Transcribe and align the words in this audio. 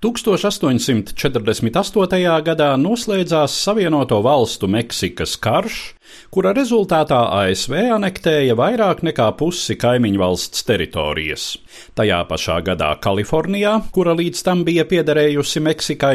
1848. 0.00 2.40
gadā 2.46 2.68
noslēdzās 2.80 3.52
Savienoto 3.52 4.22
Valstu 4.24 4.64
Meksikas 4.72 5.36
karš, 5.36 5.92
kura 6.30 6.52
rezultātā 6.56 7.18
ASV 7.40 7.74
anektēja 7.96 8.54
vairāk 8.58 9.02
nekā 9.06 9.26
pusi 9.38 9.74
kaimiņu 9.80 10.20
valsts 10.20 10.64
teritorijas. 10.68 11.46
Tajā 11.98 12.20
pašā 12.28 12.60
gadā 12.66 12.90
Kalifornijā, 13.02 13.76
kura 13.94 14.14
līdz 14.18 14.42
tam 14.46 14.64
bija 14.66 14.84
piederējusi 14.90 15.62
Meksikai, 15.64 16.14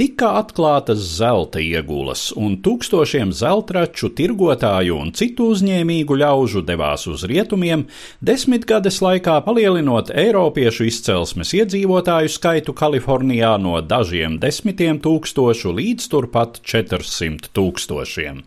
tika 0.00 0.34
atklātas 0.40 1.02
zelta 1.18 1.62
iegulas, 1.62 2.26
un 2.36 2.58
tūkstošiem 2.64 3.32
zeltraču, 3.36 4.10
tirgotāju 4.16 4.98
un 5.00 5.12
citu 5.16 5.50
uzņēmīgu 5.54 6.18
ļaužu 6.22 6.64
devās 6.66 7.06
uz 7.10 7.26
rietumiem, 7.30 7.86
desmitgades 8.24 9.00
laikā 9.04 9.40
palielinot 9.46 10.12
Eiropiešu 10.14 10.88
izcelsmes 10.88 11.54
iedzīvotāju 11.56 12.32
skaitu 12.32 12.76
Kalifornijā 12.76 13.54
no 13.60 13.78
dažiem 13.80 14.38
desmitiem 14.42 15.00
tūkstošu 15.04 15.74
līdz 15.78 16.10
turpat 16.12 16.60
400 16.64 17.52
tūkstošiem. 17.54 18.42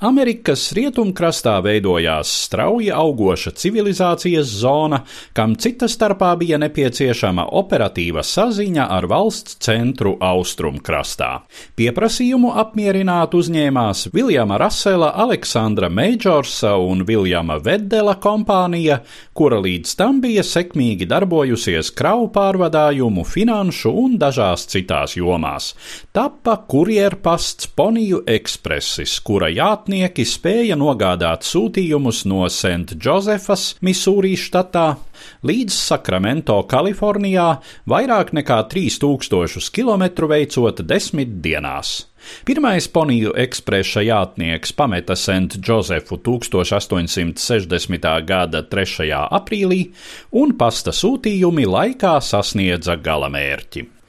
Amerikas 0.00 0.62
rietumkrastā 0.72 1.58
veidojās 1.60 2.30
strauji 2.46 2.86
augoša 2.88 3.50
civilizācijas 3.60 4.48
zona, 4.62 5.02
kam 5.36 5.52
cita 5.60 5.90
starpā 5.92 6.30
bija 6.40 6.56
nepieciešama 6.62 7.44
operatīva 7.60 8.22
saziņa 8.24 8.86
ar 8.96 9.04
valsts 9.12 9.58
centru 9.60 10.14
austrumkrastā. 10.24 11.28
Pieprasījumu 11.76 12.54
apmierināt 12.62 13.36
uzņēmās 13.36 14.06
Viljama 14.14 14.56
Rasela, 14.62 15.10
Aleksandra 15.20 15.92
Meidžorsa 15.92 16.72
un 16.80 17.04
Viljama 17.04 17.58
Veddela 17.60 18.16
kompānija, 18.24 19.02
kura 19.36 19.60
līdz 19.60 19.94
tam 20.00 20.22
bija 20.24 20.40
sekmīgi 20.40 21.10
darbojusies 21.12 21.92
kravu 21.92 22.30
pārvadājumu, 22.32 23.26
finanšu 23.28 23.92
un 24.06 24.16
dažās 24.16 24.64
citās 24.72 25.18
jomās. 25.20 25.74
Tappa 26.16 26.56
kurjerpasts 26.64 27.68
Poniju 27.76 28.24
ekspresis, 28.24 29.20
kura 29.28 29.52
jātne 29.52 29.89
starpnieki 29.90 30.22
spēja 30.22 30.76
nogādāt 30.78 31.42
sūtījumus 31.42 32.22
no 32.30 32.44
St. 32.46 32.94
Josefas, 33.02 33.74
Misūrī 33.82 34.36
štatā, 34.38 35.00
līdz 35.42 35.74
Sakramento, 35.74 36.62
Kalifornijā, 36.70 37.58
vairāk 37.90 38.30
nekā 38.32 38.60
3000 38.70 39.70
km 39.74 40.28
veicot 40.30 40.80
desmit 40.86 41.42
dienās. 41.42 42.06
Pirmais 42.46 42.86
poniju 42.86 43.34
ekspresa 43.34 44.04
jātnieks 44.04 44.72
pameta 44.76 45.16
St. 45.16 45.58
Josefu 45.58 46.20
1860. 46.22 48.10
gada 48.22 48.62
3. 48.62 49.10
aprīlī, 49.26 49.90
un 50.30 50.54
pasta 50.54 50.94
sūtījumi 50.94 51.66
laikā 51.66 52.20
sasniedza 52.22 52.94
galamērķi. 52.94 53.99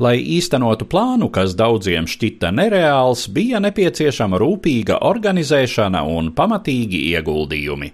Lai 0.00 0.14
īstenotu 0.16 0.86
plānu, 0.88 1.26
kas 1.28 1.52
daudziem 1.52 2.06
šķita 2.08 2.48
nereāls, 2.56 3.26
bija 3.28 3.58
nepieciešama 3.60 4.38
rūpīga 4.40 4.96
organizēšana 5.04 6.00
un 6.08 6.30
pamatīgi 6.32 7.02
ieguldījumi. 7.10 7.90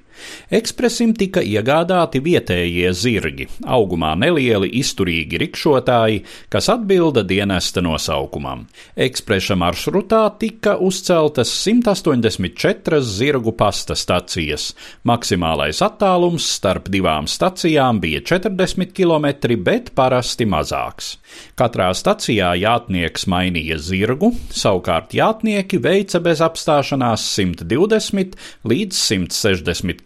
Ekspresim 0.50 1.14
tika 1.18 1.42
iegādāti 1.42 2.20
vietējie 2.22 2.92
zirgi, 2.94 3.48
augumā 3.66 4.14
nelieli, 4.18 4.70
izturīgi 4.80 5.40
rikšotāji, 5.42 6.22
kas 6.52 6.70
atbilda 6.72 7.24
dienesta 7.26 7.82
nosaukumam. 7.84 8.66
Ekspresa 8.96 9.56
maršrutā 9.58 10.22
tika 10.40 10.76
uzceltas 10.82 11.50
184 11.64 13.00
zirgu 13.02 13.52
pasta 13.58 13.96
stacijas. 13.98 14.70
Maksimālais 15.06 15.82
attālums 15.84 16.46
starp 16.56 16.90
divām 16.92 17.26
stacijām 17.30 18.00
bija 18.02 18.22
40 18.26 18.94
km, 18.96 19.56
bet 19.66 19.92
parasti 19.98 20.46
mazāks. 20.46 21.16
Katrā 21.58 21.90
stacijā 21.96 22.52
jātnieks 22.60 23.26
mainīja 23.30 23.78
zirgu, 23.82 24.32
savukārt 24.54 25.14
jātnieki 25.16 25.80
veica 25.82 26.20
bez 26.22 26.42
apstāšanās 26.44 27.24
120 27.36 28.36
līdz 28.68 29.00
160 29.00 30.05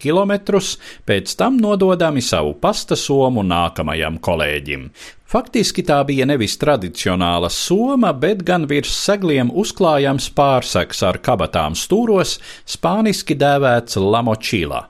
pēc 1.05 1.35
tam 1.37 1.57
nododami 1.61 2.21
savu 2.21 2.55
pasta 2.59 2.95
somu 2.95 3.43
nākamajam 3.43 4.17
kolēģim. 4.19 4.89
Faktiski 5.31 5.85
tā 5.87 6.01
bija 6.03 6.25
nevis 6.27 6.57
tradicionāla 6.59 7.47
soma, 7.47 8.09
bet 8.11 8.41
gan 8.43 8.65
virs 8.67 8.91
segliem 8.91 9.47
uzklājams 9.53 10.27
pārseks 10.35 11.05
ar 11.07 11.21
kabatām 11.23 11.77
stūros, 11.79 12.33
spāniski 12.67 13.37
dēvēts 13.39 13.95
lamočīla. 13.95 14.81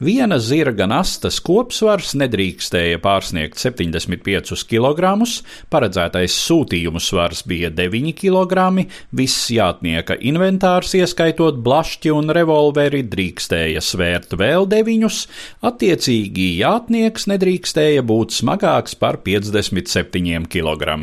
Viena 0.00 0.38
zirga 0.40 0.86
nastas 0.88 1.40
kopsvars 1.44 2.14
nedrīkstēja 2.16 3.00
pārsniegt 3.04 3.60
75 3.60 4.64
kg, 4.70 5.12
paredzētais 5.72 6.36
sūtījumu 6.46 7.02
svars 7.02 7.42
bija 7.48 7.70
9 7.74 8.14
kg, 8.16 8.86
viss 9.12 9.50
jātnieka 9.52 10.16
inventārs, 10.20 10.94
ieskaitot 10.98 11.60
blašķi 11.64 12.14
un 12.16 12.32
revolveri, 12.36 13.02
drīkstēja 13.12 13.82
svērt 13.84 14.36
vēl 14.40 14.68
9, 14.70 15.20
attiecīgi 15.70 16.48
jātnieks 16.62 17.28
nedrīkstēja 17.30 18.06
būt 18.06 18.34
smagāks 18.38 18.96
par 19.00 19.20
57 19.26 20.48
kg. 20.50 20.96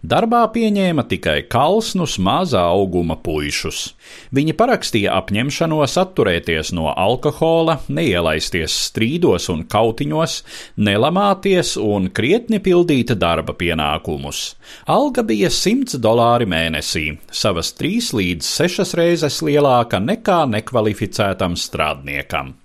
Darbā 0.00 0.42
pieņēma 0.54 1.04
tikai 1.10 1.42
kalsnus 1.52 2.16
mazā 2.22 2.62
auguma 2.72 3.18
puišus. 3.20 3.90
Viņi 4.34 4.54
parakstīja 4.56 5.14
apņemšanos 5.20 5.96
atturēties 6.00 6.72
no 6.76 6.88
alkohola, 6.94 7.80
neielaisties 8.10 8.74
strīdos 8.88 9.48
un 9.52 9.64
kautiņos, 9.70 10.40
nelamāties 10.82 11.76
un 11.80 12.10
krietni 12.14 12.60
pildīt 12.62 13.14
darba 13.18 13.54
pienākumus. 13.54 14.54
Alga 14.90 15.24
bija 15.26 15.50
100 15.50 16.00
dolāri 16.02 16.48
mēnesī, 16.50 17.06
savas 17.30 17.72
trīs 17.78 18.12
līdz 18.16 18.46
sešas 18.46 18.94
reizes 18.98 19.40
lielāka 19.46 20.00
nekā 20.02 20.42
nekvalificētam 20.56 21.56
strādniekam. 21.58 22.56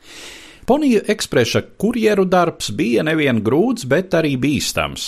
Ponija 0.66 1.00
ekspresa 1.08 1.60
kurjeru 1.78 2.24
darbs 2.26 2.72
bija 2.74 3.04
nevien 3.06 3.38
grūts, 3.46 3.84
bet 3.86 4.16
arī 4.18 4.32
bīstams. 4.42 5.04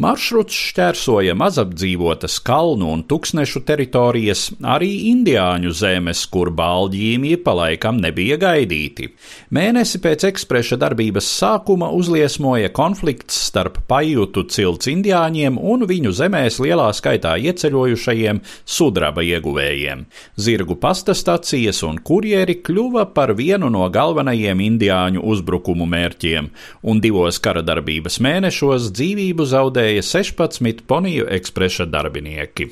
Maršruts 0.00 0.56
šķērsoja 0.70 1.34
mazapdzīvotas 1.36 2.38
kalnu 2.46 2.88
un 2.94 3.02
tuksnešu 3.04 3.60
teritorijas, 3.68 4.46
arī 4.64 4.88
indiāņu 5.10 5.74
zemes, 5.76 6.22
kur 6.32 6.48
bāļģīmie 6.56 7.34
palaikam 7.44 7.98
nebija 8.00 8.38
gaidīti. 8.40 9.10
Mēnesi 9.52 10.00
pēc 10.00 10.24
ekspresa 10.30 10.78
darbības 10.80 11.28
sākuma 11.28 11.90
uzliesmoja 11.92 12.72
konflikts 12.72 13.36
starp 13.50 13.82
pajūtu 13.92 14.46
cilts 14.48 14.88
indiāņiem 14.94 15.60
un 15.60 15.84
viņu 15.92 16.14
zemēs 16.22 16.56
lielā 16.64 16.88
skaitā 16.96 17.34
ieceļojušajiem 17.50 18.40
sudraba 18.64 19.28
ieguvējiem. 19.28 20.06
Zirgu 20.40 20.80
pasta 20.80 21.12
stacijas 21.12 21.84
un 21.84 22.00
kurjeri 22.00 22.62
kļuva 22.64 23.10
par 23.12 23.36
vienu 23.36 23.68
no 23.68 23.84
galvenajiem 23.92 24.66
indiāņu 24.70 25.01
amerikāņu 25.02 25.22
uzbrukumu 25.22 25.86
mērķiem, 25.86 26.50
un 26.82 27.00
divos 27.00 27.40
kara 27.40 27.62
darbības 27.62 28.20
mēnešos 28.20 28.92
dzīvību 28.92 29.44
zaudēja 29.46 30.02
16 30.02 30.86
poniju 30.86 31.26
ekspresa 31.30 31.86
darbinieki. 31.86 32.70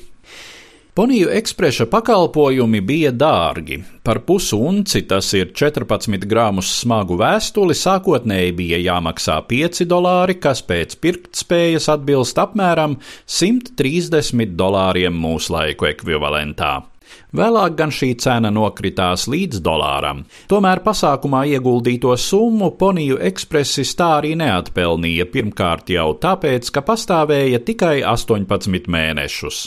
Poniju 0.93 1.29
ekspresa 1.31 1.85
pakalpojumi 1.87 2.81
bija 2.83 3.13
dārgi. 3.15 3.77
Par 4.03 4.19
pusunci, 4.27 5.05
tas 5.07 5.29
ir 5.33 5.53
14 5.55 6.25
grāmus 6.27 6.67
smagu 6.81 7.15
vēstuli, 7.15 7.71
sākotnēji 7.71 8.51
bija 8.57 8.77
jāmaksā 8.77 9.39
5 9.47 9.85
dolāri, 9.87 10.35
kas 10.35 10.61
pēc 10.61 10.97
pirktspējas 10.99 11.87
atbilst 11.95 12.37
apmēram 12.43 12.99
130 13.25 14.51
dolāriem 14.59 15.15
mūslaiku 15.15 15.87
ekvivalentā. 15.93 16.81
Vēlāk 17.31 17.77
gan 17.79 17.93
šī 17.95 18.09
cena 18.19 18.49
nokritās 18.51 19.23
līdz 19.31 19.61
dolāram. 19.63 20.25
Tomēr 20.51 20.81
pasākumā 20.83 21.45
ieguldīto 21.53 22.11
summu 22.19 22.73
Poniju 22.75 23.21
ekspresis 23.23 23.93
tā 23.95 24.09
arī 24.17 24.33
neatpelnīja 24.35 25.29
pirmkārt 25.31 25.93
jau 25.95 26.09
tāpēc, 26.19 26.67
ka 26.75 26.83
pastāvēja 26.83 27.61
tikai 27.63 28.01
18 28.03 28.89
mēnešus. 28.91 29.59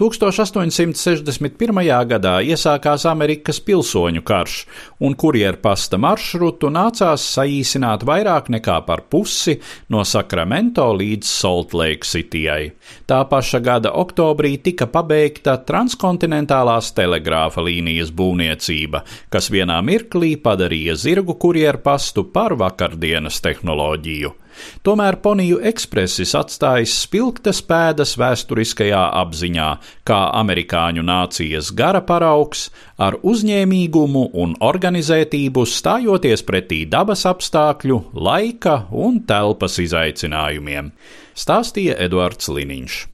1861. 0.00 1.82
gadā 2.14 2.32
iesākās 2.40 3.04
Amerikas 3.12 3.60
pilsoņu 3.68 4.24
karš, 4.24 4.56
un 5.04 5.12
kurjerpasta 5.12 6.00
maršrutu 6.00 6.72
nācās 6.72 7.28
saīsināt 7.36 8.08
vairāk 8.08 8.48
nekā 8.56 8.78
par 8.88 9.04
pusi 9.12 9.58
no 9.92 10.06
Sakramento 10.08 10.88
līdz 10.96 11.28
Salt 11.28 11.76
Lake 11.76 12.08
Cityai. 12.08 12.72
Tā 13.04 13.20
paša 13.28 13.60
gada 13.60 13.92
oktobrī 14.00 14.56
tika 14.64 14.88
pabeigta 14.88 15.60
transkontinentālās 15.68 16.94
televīzijas 16.96 17.09
telegrāfa 17.10 17.64
līnijas 17.66 18.12
būvniecība, 18.14 19.02
kas 19.30 19.50
vienā 19.50 19.80
mirklī 19.82 20.36
padarīja 20.38 20.94
zirgu 20.94 21.34
kurjerpastu 21.40 22.28
par 22.30 22.54
vakardienas 22.54 23.40
tehnoloģiju. 23.42 24.36
Tomēr 24.84 25.16
Poniju 25.22 25.60
ekspresis 25.70 26.34
atstājis 26.36 26.92
spilgtas 27.04 27.62
pēdas 27.64 28.16
vēsturiskajā 28.20 29.00
apziņā, 29.22 29.68
kā 30.04 30.18
amerikāņu 30.40 31.04
nācijas 31.06 31.70
gara 31.76 32.02
paraugs, 32.04 32.66
ar 32.98 33.16
uzņēmīgumu 33.22 34.26
un 34.42 34.56
organizētību 34.60 35.64
stājoties 35.64 36.44
pretī 36.44 36.82
dabas 36.90 37.24
apstākļu, 37.30 38.02
laika 38.12 38.82
un 38.90 39.22
telpas 39.24 39.78
izaicinājumiem, 39.80 40.92
stāstīja 41.32 41.96
Eduards 42.04 42.52
Liniņš. 42.52 43.00